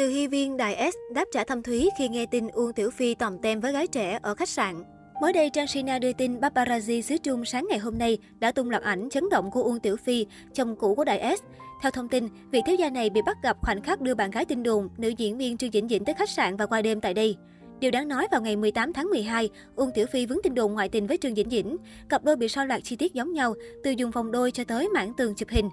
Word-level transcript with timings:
Từ 0.00 0.08
Hy 0.08 0.26
Viên 0.26 0.56
Đài 0.56 0.92
S 0.92 1.14
đáp 1.14 1.24
trả 1.32 1.44
thâm 1.44 1.62
thúy 1.62 1.88
khi 1.98 2.08
nghe 2.08 2.26
tin 2.26 2.48
Uông 2.48 2.72
Tiểu 2.72 2.90
Phi 2.90 3.14
tòm 3.14 3.38
tem 3.38 3.60
với 3.60 3.72
gái 3.72 3.86
trẻ 3.86 4.18
ở 4.22 4.34
khách 4.34 4.48
sạn. 4.48 4.82
Mới 5.22 5.32
đây, 5.32 5.50
Trang 5.50 5.66
Sina 5.66 5.98
đưa 5.98 6.12
tin 6.12 6.40
paparazzi 6.40 7.00
xứ 7.00 7.16
Trung 7.16 7.44
sáng 7.44 7.66
ngày 7.70 7.78
hôm 7.78 7.98
nay 7.98 8.18
đã 8.38 8.52
tung 8.52 8.70
loạt 8.70 8.82
ảnh 8.82 9.08
chấn 9.10 9.28
động 9.30 9.50
của 9.50 9.62
Uông 9.62 9.80
Tiểu 9.80 9.96
Phi, 9.96 10.26
chồng 10.54 10.76
cũ 10.76 10.94
của 10.94 11.04
Đại 11.04 11.36
S. 11.36 11.42
Theo 11.82 11.90
thông 11.90 12.08
tin, 12.08 12.28
vị 12.50 12.60
thiếu 12.66 12.76
gia 12.76 12.90
này 12.90 13.10
bị 13.10 13.22
bắt 13.26 13.36
gặp 13.42 13.56
khoảnh 13.60 13.82
khắc 13.82 14.00
đưa 14.00 14.14
bạn 14.14 14.30
gái 14.30 14.44
tin 14.44 14.62
đồn, 14.62 14.88
nữ 14.98 15.08
diễn 15.08 15.38
viên 15.38 15.56
Trương 15.56 15.70
Dĩnh 15.70 15.88
Dĩnh 15.88 16.04
tới 16.04 16.14
khách 16.14 16.30
sạn 16.30 16.56
và 16.56 16.66
qua 16.66 16.82
đêm 16.82 17.00
tại 17.00 17.14
đây. 17.14 17.36
Điều 17.80 17.90
đáng 17.90 18.08
nói 18.08 18.26
vào 18.30 18.40
ngày 18.40 18.56
18 18.56 18.92
tháng 18.92 19.10
12, 19.10 19.48
Uông 19.76 19.90
Tiểu 19.94 20.06
Phi 20.12 20.26
vướng 20.26 20.42
tin 20.42 20.54
đồn 20.54 20.72
ngoại 20.72 20.88
tình 20.88 21.06
với 21.06 21.16
Trương 21.16 21.34
Dĩnh 21.34 21.50
Dĩnh. 21.50 21.76
Cặp 22.08 22.24
đôi 22.24 22.36
bị 22.36 22.48
so 22.48 22.64
loạt 22.64 22.80
chi 22.84 22.96
tiết 22.96 23.14
giống 23.14 23.32
nhau, 23.32 23.54
từ 23.84 23.90
dùng 23.90 24.12
phòng 24.12 24.32
đôi 24.32 24.50
cho 24.50 24.64
tới 24.64 24.88
mảng 24.88 25.12
tường 25.14 25.34
chụp 25.34 25.48
hình. 25.48 25.68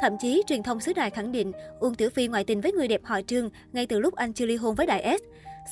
Thậm 0.00 0.18
chí, 0.18 0.42
truyền 0.46 0.62
thông 0.62 0.80
xứ 0.80 0.92
đài 0.92 1.10
khẳng 1.10 1.32
định 1.32 1.52
Uông 1.80 1.94
Tiểu 1.94 2.10
Phi 2.10 2.28
ngoại 2.28 2.44
tình 2.44 2.60
với 2.60 2.72
người 2.72 2.88
đẹp 2.88 3.00
họ 3.04 3.20
Trương 3.26 3.50
ngay 3.72 3.86
từ 3.86 4.00
lúc 4.00 4.14
anh 4.14 4.32
chưa 4.32 4.46
ly 4.46 4.56
hôn 4.56 4.74
với 4.74 4.86
Đại 4.86 5.18
S. 5.18 5.22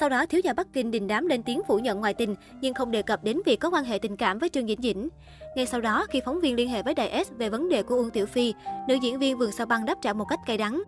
Sau 0.00 0.08
đó, 0.08 0.26
thiếu 0.26 0.40
gia 0.44 0.52
Bắc 0.52 0.66
Kinh 0.72 0.90
đình 0.90 1.06
đám 1.06 1.26
lên 1.26 1.42
tiếng 1.42 1.60
phủ 1.68 1.78
nhận 1.78 2.00
ngoại 2.00 2.14
tình, 2.14 2.34
nhưng 2.60 2.74
không 2.74 2.90
đề 2.90 3.02
cập 3.02 3.24
đến 3.24 3.40
việc 3.46 3.56
có 3.60 3.70
quan 3.70 3.84
hệ 3.84 3.98
tình 3.98 4.16
cảm 4.16 4.38
với 4.38 4.48
Trương 4.48 4.66
Dĩnh 4.66 4.82
Dĩnh. 4.82 5.08
Ngay 5.56 5.66
sau 5.66 5.80
đó, 5.80 6.06
khi 6.10 6.20
phóng 6.24 6.40
viên 6.40 6.56
liên 6.56 6.68
hệ 6.68 6.82
với 6.82 6.94
Đại 6.94 7.24
S 7.24 7.30
về 7.38 7.48
vấn 7.48 7.68
đề 7.68 7.82
của 7.82 7.94
Uông 7.94 8.10
Tiểu 8.10 8.26
Phi, 8.26 8.54
nữ 8.88 8.94
diễn 9.02 9.18
viên 9.18 9.38
vườn 9.38 9.52
sao 9.52 9.66
băng 9.66 9.86
đáp 9.86 9.98
trả 10.02 10.12
một 10.12 10.24
cách 10.24 10.40
cay 10.46 10.58
đắng. 10.58 10.82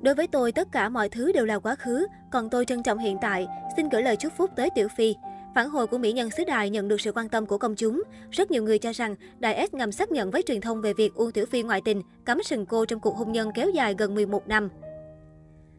Đối 0.00 0.14
với 0.14 0.26
tôi, 0.26 0.52
tất 0.52 0.68
cả 0.72 0.88
mọi 0.88 1.08
thứ 1.08 1.32
đều 1.32 1.46
là 1.46 1.58
quá 1.58 1.74
khứ, 1.74 2.06
còn 2.30 2.50
tôi 2.50 2.64
trân 2.64 2.82
trọng 2.82 2.98
hiện 2.98 3.16
tại. 3.20 3.46
Xin 3.76 3.88
gửi 3.88 4.02
lời 4.02 4.16
chúc 4.16 4.32
phúc 4.36 4.50
tới 4.56 4.70
Tiểu 4.74 4.88
Phi. 4.96 5.14
Phản 5.56 5.70
hồi 5.70 5.86
của 5.86 5.98
mỹ 5.98 6.12
nhân 6.12 6.30
xứ 6.30 6.44
đài 6.44 6.70
nhận 6.70 6.88
được 6.88 7.00
sự 7.00 7.12
quan 7.12 7.28
tâm 7.28 7.46
của 7.46 7.58
công 7.58 7.76
chúng. 7.76 8.02
Rất 8.30 8.50
nhiều 8.50 8.62
người 8.62 8.78
cho 8.78 8.92
rằng 8.92 9.14
Đài 9.38 9.68
S 9.70 9.74
ngầm 9.74 9.92
xác 9.92 10.10
nhận 10.10 10.30
với 10.30 10.42
truyền 10.42 10.60
thông 10.60 10.80
về 10.80 10.92
việc 10.92 11.14
Uông 11.14 11.32
Tiểu 11.32 11.46
Phi 11.46 11.62
ngoại 11.62 11.80
tình, 11.84 12.02
cắm 12.24 12.42
sừng 12.42 12.66
cô 12.66 12.84
trong 12.84 13.00
cuộc 13.00 13.16
hôn 13.16 13.32
nhân 13.32 13.50
kéo 13.54 13.70
dài 13.70 13.94
gần 13.98 14.14
11 14.14 14.48
năm. 14.48 14.68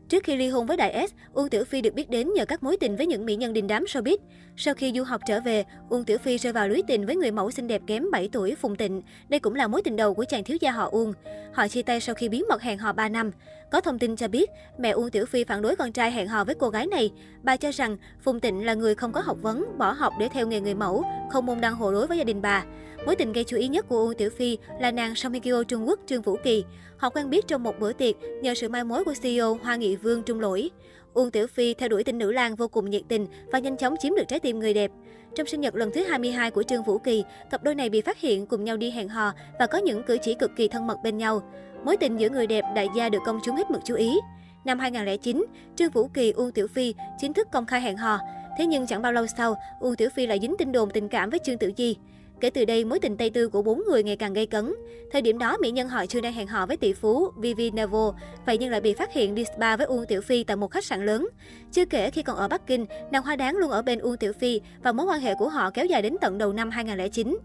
Trước 0.10 0.24
khi 0.24 0.36
ly 0.36 0.50
hôn 0.50 0.66
với 0.66 0.78
Đại 0.78 1.08
S, 1.08 1.14
Uông 1.34 1.50
Tiểu 1.50 1.64
Phi 1.64 1.82
được 1.82 1.94
biết 1.94 2.10
đến 2.10 2.34
nhờ 2.34 2.46
các 2.46 2.64
mối 2.64 2.78
tình 2.78 2.96
với 2.96 3.08
những 3.08 3.26
mỹ 3.26 3.36
nhân 3.36 3.54
đình 3.54 3.68
đám 3.68 3.84
showbiz. 3.84 4.18
Sau 4.56 4.74
khi 4.74 4.94
du 4.96 5.04
học 5.04 5.22
trở 5.28 5.40
về, 5.40 5.64
Uông 5.90 6.04
Tiểu 6.04 6.18
Phi 6.18 6.38
rơi 6.38 6.54
vào 6.54 6.68
lưới 6.68 6.82
tình 6.88 7.06
với 7.06 7.16
người 7.16 7.32
mẫu 7.32 7.52
xinh 7.52 7.68
đẹp 7.68 7.82
kém 7.88 8.12
7 8.12 8.30
tuổi 8.32 8.56
Phùng 8.56 8.76
Tịnh. 8.76 9.02
Đây 9.30 9.40
cũng 9.40 9.56
là 9.56 9.68
mối 9.68 9.82
tình 9.82 9.96
đầu 9.96 10.14
của 10.14 10.26
chàng 10.30 10.44
thiếu 10.44 10.58
gia 10.62 10.72
họ 10.72 10.90
Uông. 10.92 11.14
Họ 11.54 11.68
chia 11.68 11.82
tay 11.82 12.00
sau 12.00 12.16
khi 12.16 12.30
bí 12.30 12.44
mật 12.50 12.62
hẹn 12.62 12.78
hò 12.78 12.94
3 12.94 13.10
năm. 13.10 13.32
Có 13.72 13.82
thông 13.82 14.00
tin 14.00 14.16
cho 14.16 14.28
biết, 14.28 14.50
mẹ 14.78 14.90
Uông 14.90 15.10
Tiểu 15.10 15.26
Phi 15.26 15.44
phản 15.44 15.62
đối 15.62 15.76
con 15.76 15.92
trai 15.92 16.12
hẹn 16.12 16.28
hò 16.28 16.44
với 16.44 16.56
cô 16.56 16.70
gái 16.70 16.88
này. 16.88 17.12
Bà 17.44 17.58
cho 17.58 17.72
rằng 17.72 17.98
Phùng 18.22 18.40
Tịnh 18.40 18.66
là 18.66 18.74
người 18.74 18.96
không 18.96 19.12
có 19.12 19.22
học 19.22 19.38
vấn, 19.42 19.78
bỏ 19.78 19.92
học 19.92 20.14
để 20.20 20.30
theo 20.30 20.48
nghề 20.48 20.62
người 20.62 20.76
mẫu, 20.76 21.04
không 21.32 21.46
môn 21.46 21.62
đăng 21.62 21.76
hộ 21.76 21.92
đối 21.92 22.08
với 22.08 22.18
gia 22.18 22.24
đình 22.24 22.42
bà. 22.42 22.66
Mối 23.06 23.16
tình 23.16 23.34
gây 23.34 23.44
chú 23.44 23.58
ý 23.58 23.68
nhất 23.68 23.86
của 23.90 23.98
Uông 23.98 24.14
Tiểu 24.14 24.30
Phi 24.30 24.58
là 24.80 24.92
nàng 24.92 25.16
Song 25.16 25.34
Hye 25.34 25.40
Kyo 25.40 25.64
Trung 25.64 25.88
Quốc 25.88 26.00
Trương 26.06 26.22
Vũ 26.22 26.38
Kỳ. 26.44 26.66
Họ 26.98 27.10
quen 27.10 27.30
biết 27.30 27.48
trong 27.48 27.64
một 27.64 27.80
bữa 27.80 27.94
tiệc 27.94 28.16
nhờ 28.42 28.54
sự 28.54 28.70
mai 28.70 28.84
mối 28.84 29.04
của 29.04 29.14
CEO 29.22 29.58
Hoa 29.64 29.76
Nghị 29.76 29.96
Vương 29.96 30.24
Trung 30.24 30.40
Lỗi. 30.40 30.70
Uông 31.14 31.32
Tiểu 31.32 31.48
Phi 31.48 31.74
theo 31.74 31.90
đuổi 31.90 32.04
tình 32.04 32.18
nữ 32.18 32.32
lang 32.32 32.56
vô 32.56 32.68
cùng 32.68 32.90
nhiệt 32.90 33.02
tình 33.08 33.28
và 33.52 33.60
nhanh 33.60 33.78
chóng 33.78 33.96
chiếm 34.00 34.16
được 34.16 34.24
trái 34.28 34.40
tim 34.40 34.60
người 34.60 34.74
đẹp. 34.74 34.92
Trong 35.36 35.48
sinh 35.48 35.62
nhật 35.62 35.76
lần 35.76 35.92
thứ 35.92 36.04
22 36.04 36.52
của 36.52 36.64
Trương 36.64 36.84
Vũ 36.84 36.98
Kỳ, 36.98 37.24
cặp 37.50 37.64
đôi 37.64 37.76
này 37.76 37.90
bị 37.90 38.02
phát 38.02 38.20
hiện 38.20 38.46
cùng 38.46 38.64
nhau 38.64 38.78
đi 38.78 38.92
hẹn 38.92 39.10
hò 39.10 39.34
và 39.60 39.68
có 39.68 39.78
những 39.78 40.04
cử 40.04 40.18
chỉ 40.22 40.34
cực 40.34 40.52
kỳ 40.56 40.68
thân 40.68 40.88
mật 40.88 40.98
bên 41.04 41.18
nhau. 41.18 41.42
Mối 41.86 41.98
tình 41.98 42.18
giữa 42.18 42.30
người 42.30 42.48
đẹp 42.48 42.66
đại 42.76 42.88
gia 42.96 43.10
được 43.10 43.22
công 43.26 43.40
chúng 43.44 43.56
hết 43.56 43.72
mực 43.72 43.82
chú 43.86 43.96
ý. 43.96 44.18
Năm 44.66 44.80
2009, 44.80 45.46
Trương 45.76 45.92
Vũ 45.92 46.08
Kỳ, 46.08 46.32
Uông 46.32 46.52
Tiểu 46.52 46.68
Phi 46.68 46.94
chính 47.20 47.34
thức 47.34 47.48
công 47.52 47.66
khai 47.66 47.82
hẹn 47.82 47.98
hò. 47.98 48.20
Thế 48.58 48.66
nhưng 48.66 48.88
chẳng 48.88 49.02
bao 49.02 49.12
lâu 49.12 49.28
sau, 49.38 49.56
Uông 49.80 49.96
Tiểu 49.96 50.10
Phi 50.16 50.28
lại 50.28 50.40
dính 50.42 50.56
tin 50.58 50.72
đồn 50.72 50.90
tình 50.90 51.10
cảm 51.10 51.30
với 51.30 51.40
Trương 51.40 51.58
Tử 51.58 51.72
Di. 51.78 51.96
Kể 52.40 52.50
từ 52.50 52.66
đây, 52.66 52.86
mối 52.86 53.00
tình 53.00 53.18
Tây 53.18 53.30
Tư 53.30 53.50
của 53.50 53.62
bốn 53.62 53.84
người 53.90 54.04
ngày 54.04 54.16
càng 54.16 54.34
gây 54.34 54.46
cấn. 54.46 54.74
Thời 55.12 55.22
điểm 55.22 55.38
đó, 55.38 55.58
mỹ 55.62 55.72
nhân 55.72 55.90
họ 55.90 56.06
chưa 56.06 56.22
đang 56.22 56.34
hẹn 56.34 56.48
hò 56.48 56.66
với 56.66 56.78
tỷ 56.78 56.94
phú 56.94 57.28
Vivi 57.38 57.72
Nevo, 57.72 58.14
vậy 58.46 58.58
nhưng 58.58 58.72
lại 58.72 58.82
bị 58.82 58.94
phát 58.94 59.14
hiện 59.14 59.36
đi 59.36 59.44
spa 59.56 59.78
với 59.78 59.86
Uông 59.86 60.06
Tiểu 60.06 60.22
Phi 60.22 60.44
tại 60.44 60.58
một 60.58 60.72
khách 60.72 60.86
sạn 60.86 61.06
lớn. 61.06 61.28
Chưa 61.72 61.86
kể 61.86 62.10
khi 62.10 62.24
còn 62.24 62.38
ở 62.38 62.48
Bắc 62.48 62.68
Kinh, 62.68 62.86
nàng 63.12 63.24
hoa 63.24 63.36
đáng 63.36 63.56
luôn 63.56 63.72
ở 63.72 63.82
bên 63.82 64.00
Uông 64.00 64.18
Tiểu 64.18 64.34
Phi 64.34 64.62
và 64.84 64.92
mối 64.92 65.06
quan 65.06 65.22
hệ 65.22 65.36
của 65.36 65.50
họ 65.50 65.70
kéo 65.70 65.86
dài 65.86 66.02
đến 66.02 66.16
tận 66.22 66.38
đầu 66.38 66.54
năm 66.54 66.70
2009. 66.70 67.38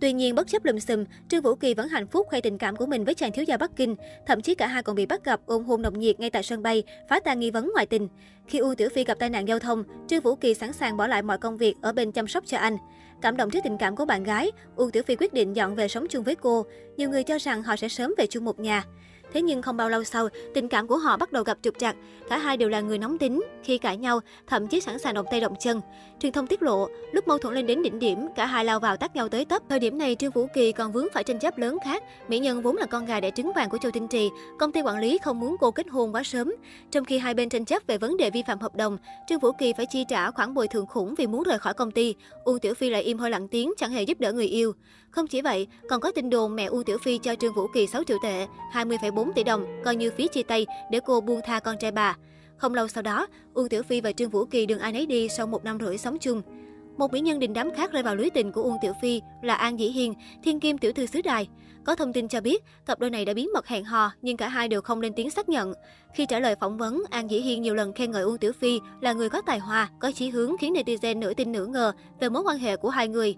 Tuy 0.00 0.12
nhiên, 0.12 0.34
bất 0.34 0.48
chấp 0.48 0.64
lùm 0.64 0.78
xùm, 0.78 1.04
Trương 1.28 1.42
Vũ 1.42 1.54
Kỳ 1.54 1.74
vẫn 1.74 1.88
hạnh 1.88 2.06
phúc 2.06 2.26
khoe 2.30 2.40
tình 2.40 2.58
cảm 2.58 2.76
của 2.76 2.86
mình 2.86 3.04
với 3.04 3.14
chàng 3.14 3.32
thiếu 3.32 3.44
gia 3.44 3.56
Bắc 3.56 3.76
Kinh. 3.76 3.96
Thậm 4.26 4.40
chí 4.40 4.54
cả 4.54 4.66
hai 4.66 4.82
còn 4.82 4.96
bị 4.96 5.06
bắt 5.06 5.24
gặp 5.24 5.40
ôm 5.46 5.64
hôn 5.64 5.82
nồng 5.82 5.98
nhiệt 5.98 6.20
ngay 6.20 6.30
tại 6.30 6.42
sân 6.42 6.62
bay, 6.62 6.82
phá 7.08 7.20
tan 7.20 7.40
nghi 7.40 7.50
vấn 7.50 7.70
ngoại 7.74 7.86
tình. 7.86 8.08
Khi 8.46 8.58
U 8.58 8.74
Tiểu 8.74 8.88
Phi 8.94 9.04
gặp 9.04 9.18
tai 9.18 9.30
nạn 9.30 9.48
giao 9.48 9.58
thông, 9.58 9.84
Trương 10.08 10.20
Vũ 10.20 10.34
Kỳ 10.34 10.54
sẵn 10.54 10.72
sàng 10.72 10.96
bỏ 10.96 11.06
lại 11.06 11.22
mọi 11.22 11.38
công 11.38 11.56
việc 11.56 11.76
ở 11.82 11.92
bên 11.92 12.12
chăm 12.12 12.26
sóc 12.26 12.44
cho 12.46 12.58
anh. 12.58 12.76
Cảm 13.22 13.36
động 13.36 13.50
trước 13.50 13.60
tình 13.64 13.78
cảm 13.78 13.96
của 13.96 14.04
bạn 14.04 14.24
gái, 14.24 14.50
U 14.76 14.90
Tiểu 14.90 15.02
Phi 15.02 15.16
quyết 15.16 15.32
định 15.32 15.56
dọn 15.56 15.74
về 15.74 15.88
sống 15.88 16.06
chung 16.08 16.24
với 16.24 16.34
cô. 16.34 16.66
Nhiều 16.96 17.10
người 17.10 17.22
cho 17.22 17.38
rằng 17.38 17.62
họ 17.62 17.76
sẽ 17.76 17.88
sớm 17.88 18.14
về 18.18 18.26
chung 18.26 18.44
một 18.44 18.60
nhà. 18.60 18.84
Thế 19.32 19.42
nhưng 19.42 19.62
không 19.62 19.76
bao 19.76 19.90
lâu 19.90 20.04
sau, 20.04 20.28
tình 20.54 20.68
cảm 20.68 20.86
của 20.86 20.98
họ 20.98 21.16
bắt 21.16 21.32
đầu 21.32 21.44
gặp 21.44 21.58
trục 21.62 21.78
trặc. 21.78 21.96
Cả 22.28 22.38
hai 22.38 22.56
đều 22.56 22.68
là 22.68 22.80
người 22.80 22.98
nóng 22.98 23.18
tính, 23.18 23.42
khi 23.62 23.78
cãi 23.78 23.96
nhau, 23.96 24.20
thậm 24.46 24.66
chí 24.66 24.80
sẵn 24.80 24.98
sàng 24.98 25.14
động 25.14 25.26
tay 25.30 25.40
động 25.40 25.54
chân. 25.60 25.80
Truyền 26.20 26.32
thông 26.32 26.46
tiết 26.46 26.62
lộ, 26.62 26.88
lúc 27.12 27.28
mâu 27.28 27.38
thuẫn 27.38 27.54
lên 27.54 27.66
đến 27.66 27.82
đỉnh 27.82 27.98
điểm, 27.98 28.28
cả 28.36 28.46
hai 28.46 28.64
lao 28.64 28.80
vào 28.80 28.96
tát 28.96 29.16
nhau 29.16 29.28
tới 29.28 29.44
tấp. 29.44 29.62
Thời 29.68 29.78
điểm 29.78 29.98
này, 29.98 30.14
Trương 30.14 30.30
Vũ 30.30 30.46
Kỳ 30.54 30.72
còn 30.72 30.92
vướng 30.92 31.06
phải 31.12 31.24
tranh 31.24 31.38
chấp 31.38 31.58
lớn 31.58 31.78
khác. 31.84 32.02
Mỹ 32.28 32.38
Nhân 32.38 32.62
vốn 32.62 32.76
là 32.76 32.86
con 32.86 33.06
gà 33.06 33.20
đẻ 33.20 33.30
trứng 33.30 33.52
vàng 33.52 33.70
của 33.70 33.78
Châu 33.78 33.92
Tinh 33.92 34.08
Trì, 34.08 34.30
công 34.58 34.72
ty 34.72 34.80
quản 34.80 34.98
lý 34.98 35.18
không 35.18 35.40
muốn 35.40 35.56
cô 35.60 35.70
kết 35.70 35.86
hôn 35.90 36.14
quá 36.14 36.22
sớm. 36.22 36.54
Trong 36.90 37.04
khi 37.04 37.18
hai 37.18 37.34
bên 37.34 37.48
tranh 37.48 37.64
chấp 37.64 37.82
về 37.86 37.98
vấn 37.98 38.16
đề 38.16 38.30
vi 38.30 38.42
phạm 38.46 38.58
hợp 38.58 38.76
đồng, 38.76 38.98
Trương 39.28 39.38
Vũ 39.38 39.52
Kỳ 39.52 39.72
phải 39.76 39.86
chi 39.86 40.04
trả 40.08 40.30
khoản 40.30 40.54
bồi 40.54 40.68
thường 40.68 40.86
khủng 40.86 41.14
vì 41.14 41.26
muốn 41.26 41.42
rời 41.42 41.58
khỏi 41.58 41.74
công 41.74 41.90
ty. 41.90 42.14
Uông 42.44 42.58
Tiểu 42.58 42.74
Phi 42.74 42.90
lại 42.90 43.02
im 43.02 43.18
hơi 43.18 43.30
lặng 43.30 43.48
tiếng, 43.48 43.72
chẳng 43.76 43.90
hề 43.90 44.02
giúp 44.02 44.20
đỡ 44.20 44.32
người 44.32 44.46
yêu. 44.46 44.72
Không 45.10 45.26
chỉ 45.26 45.42
vậy, 45.42 45.66
còn 45.88 46.00
có 46.00 46.12
tin 46.12 46.30
đồn 46.30 46.56
mẹ 46.56 46.64
Uông 46.64 46.84
Tiểu 46.84 46.98
Phi 46.98 47.18
cho 47.18 47.34
Trương 47.34 47.54
Vũ 47.54 47.66
Kỳ 47.74 47.86
6 47.86 48.04
triệu 48.04 48.18
tệ, 48.22 48.46
20,4 48.72 49.17
tỷ 49.34 49.44
đồng, 49.44 49.66
coi 49.84 49.96
như 49.96 50.10
phí 50.10 50.28
chia 50.28 50.42
tay 50.42 50.66
để 50.90 51.00
cô 51.06 51.20
buông 51.20 51.40
tha 51.44 51.60
con 51.60 51.76
trai 51.78 51.90
bà. 51.90 52.16
Không 52.56 52.74
lâu 52.74 52.88
sau 52.88 53.02
đó, 53.02 53.26
Uông 53.54 53.68
Tiểu 53.68 53.82
Phi 53.82 54.00
và 54.00 54.12
Trương 54.12 54.30
Vũ 54.30 54.44
Kỳ 54.44 54.66
đường 54.66 54.78
ai 54.78 54.92
nấy 54.92 55.06
đi 55.06 55.28
sau 55.28 55.46
một 55.46 55.64
năm 55.64 55.78
rưỡi 55.80 55.98
sống 55.98 56.18
chung. 56.18 56.42
Một 56.96 57.12
mỹ 57.12 57.20
nhân 57.20 57.38
đình 57.38 57.52
đám 57.52 57.70
khác 57.74 57.92
rơi 57.92 58.02
vào 58.02 58.16
lưới 58.16 58.30
tình 58.30 58.52
của 58.52 58.62
Uông 58.62 58.76
Tiểu 58.82 58.92
Phi 59.02 59.20
là 59.42 59.54
An 59.54 59.78
Dĩ 59.78 59.88
Hiên, 59.88 60.14
thiên 60.44 60.60
kim 60.60 60.78
tiểu 60.78 60.92
thư 60.92 61.06
xứ 61.06 61.22
đài. 61.22 61.48
Có 61.84 61.94
thông 61.94 62.12
tin 62.12 62.28
cho 62.28 62.40
biết, 62.40 62.64
cặp 62.86 63.00
đôi 63.00 63.10
này 63.10 63.24
đã 63.24 63.34
bí 63.34 63.46
mật 63.54 63.66
hẹn 63.66 63.84
hò, 63.84 64.10
nhưng 64.22 64.36
cả 64.36 64.48
hai 64.48 64.68
đều 64.68 64.80
không 64.80 65.00
lên 65.00 65.12
tiếng 65.16 65.30
xác 65.30 65.48
nhận. 65.48 65.72
Khi 66.14 66.26
trả 66.26 66.40
lời 66.40 66.54
phỏng 66.60 66.78
vấn, 66.78 67.02
An 67.10 67.30
Dĩ 67.30 67.40
Hiên 67.40 67.62
nhiều 67.62 67.74
lần 67.74 67.92
khen 67.92 68.10
ngợi 68.10 68.22
Uông 68.22 68.38
Tiểu 68.38 68.52
Phi 68.52 68.80
là 69.00 69.12
người 69.12 69.28
có 69.28 69.40
tài 69.46 69.58
hoa, 69.58 69.90
có 70.00 70.12
chí 70.12 70.30
hướng 70.30 70.56
khiến 70.60 70.74
netizen 70.74 71.18
nửa 71.18 71.34
tin 71.34 71.52
nửa 71.52 71.66
ngờ 71.66 71.92
về 72.20 72.28
mối 72.28 72.42
quan 72.42 72.58
hệ 72.58 72.76
của 72.76 72.90
hai 72.90 73.08
người. 73.08 73.34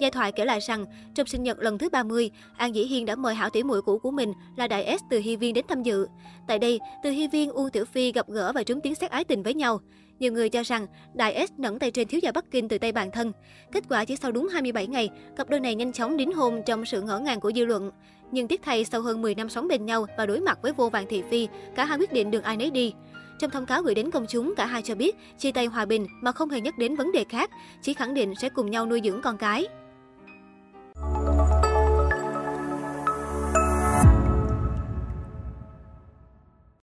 Giai 0.00 0.10
thoại 0.10 0.32
kể 0.32 0.44
lại 0.44 0.60
rằng, 0.60 0.84
trong 1.14 1.26
sinh 1.26 1.42
nhật 1.42 1.58
lần 1.58 1.78
thứ 1.78 1.88
30, 1.88 2.30
An 2.56 2.74
Dĩ 2.74 2.84
Hiên 2.84 3.06
đã 3.06 3.16
mời 3.16 3.34
hảo 3.34 3.50
tỷ 3.50 3.62
muội 3.62 3.82
cũ 3.82 3.98
của 3.98 4.10
mình 4.10 4.32
là 4.56 4.68
Đại 4.68 4.98
S 4.98 5.02
từ 5.10 5.18
Hy 5.18 5.36
Viên 5.36 5.54
đến 5.54 5.64
tham 5.68 5.82
dự. 5.82 6.06
Tại 6.48 6.58
đây, 6.58 6.80
từ 7.02 7.10
Hy 7.10 7.28
Viên, 7.28 7.50
Uông 7.50 7.70
Tiểu 7.70 7.84
Phi 7.84 8.12
gặp 8.12 8.28
gỡ 8.28 8.52
và 8.54 8.62
trúng 8.62 8.80
tiếng 8.80 8.94
xét 8.94 9.10
ái 9.10 9.24
tình 9.24 9.42
với 9.42 9.54
nhau. 9.54 9.80
Nhiều 10.18 10.32
người 10.32 10.48
cho 10.48 10.62
rằng 10.62 10.86
Đại 11.14 11.46
S 11.46 11.52
nẫn 11.58 11.78
tay 11.78 11.90
trên 11.90 12.08
thiếu 12.08 12.20
gia 12.22 12.32
Bắc 12.32 12.50
Kinh 12.50 12.68
từ 12.68 12.78
tay 12.78 12.92
bản 12.92 13.10
thân. 13.10 13.32
Kết 13.72 13.84
quả 13.88 14.04
chỉ 14.04 14.16
sau 14.16 14.32
đúng 14.32 14.48
27 14.48 14.86
ngày, 14.86 15.10
cặp 15.36 15.50
đôi 15.50 15.60
này 15.60 15.74
nhanh 15.74 15.92
chóng 15.92 16.16
đính 16.16 16.32
hôn 16.32 16.62
trong 16.66 16.84
sự 16.84 17.02
ngỡ 17.02 17.18
ngàng 17.18 17.40
của 17.40 17.52
dư 17.52 17.64
luận. 17.64 17.90
Nhưng 18.32 18.48
tiếc 18.48 18.62
thay 18.62 18.84
sau 18.84 19.02
hơn 19.02 19.22
10 19.22 19.34
năm 19.34 19.48
sống 19.48 19.68
bên 19.68 19.86
nhau 19.86 20.06
và 20.18 20.26
đối 20.26 20.40
mặt 20.40 20.58
với 20.62 20.72
vô 20.72 20.88
vàng 20.88 21.06
thị 21.08 21.22
phi, 21.30 21.48
cả 21.74 21.84
hai 21.84 21.98
quyết 21.98 22.12
định 22.12 22.30
đường 22.30 22.42
ai 22.42 22.56
nấy 22.56 22.70
đi. 22.70 22.94
Trong 23.38 23.50
thông 23.50 23.66
cáo 23.66 23.82
gửi 23.82 23.94
đến 23.94 24.10
công 24.10 24.26
chúng, 24.28 24.54
cả 24.56 24.66
hai 24.66 24.82
cho 24.82 24.94
biết 24.94 25.16
chia 25.38 25.52
tay 25.52 25.66
hòa 25.66 25.84
bình 25.84 26.06
mà 26.20 26.32
không 26.32 26.50
hề 26.50 26.60
nhắc 26.60 26.78
đến 26.78 26.96
vấn 26.96 27.12
đề 27.12 27.24
khác, 27.24 27.50
chỉ 27.82 27.94
khẳng 27.94 28.14
định 28.14 28.34
sẽ 28.40 28.48
cùng 28.48 28.70
nhau 28.70 28.86
nuôi 28.86 29.00
dưỡng 29.04 29.20
con 29.22 29.36
cái. 29.38 29.66